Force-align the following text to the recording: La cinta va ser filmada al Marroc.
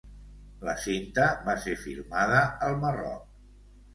La 0.67 0.73
cinta 0.85 1.25
va 1.49 1.53
ser 1.65 1.75
filmada 1.83 2.39
al 2.69 2.75
Marroc. 2.87 3.39